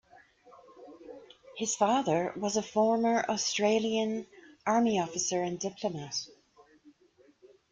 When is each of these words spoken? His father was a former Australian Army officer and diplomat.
His 1.55 1.75
father 1.75 2.33
was 2.35 2.57
a 2.57 2.63
former 2.63 3.23
Australian 3.29 4.25
Army 4.65 4.99
officer 4.99 5.43
and 5.43 5.59
diplomat. 5.59 6.25